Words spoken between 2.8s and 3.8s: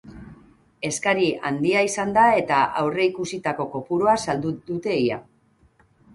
aurreikusitako